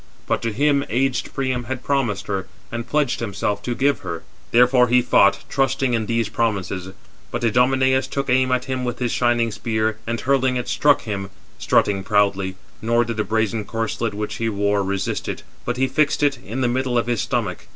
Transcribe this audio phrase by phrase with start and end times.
[0.25, 4.23] But to him aged Priam had promised her, and pledged himself 424 to give her;
[4.49, 6.89] therefore he fought, trusting in these promises.
[7.29, 11.29] But Idomeneus took aim at him with his shining spear, and hurling it, struck him,
[11.59, 16.23] strutting proudly; nor did the brazen corslet which he wore resist it, but he fixed
[16.23, 17.67] it in the middle of his stomach.